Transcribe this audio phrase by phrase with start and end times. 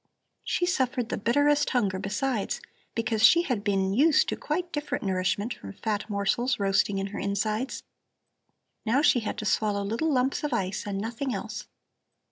[0.43, 2.59] She suffered the bitterest hunger besides,
[2.95, 7.19] because she had been used to quite different nourishment from fat morsels roasting in her
[7.19, 7.83] insides.
[8.83, 11.67] Now she had to swallow little lumps of ice and nothing else.